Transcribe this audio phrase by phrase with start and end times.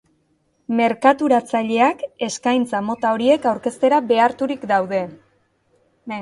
[0.77, 5.05] Merkaturatzaileak eskaintza mota horiek aurkeztera beharturik daude.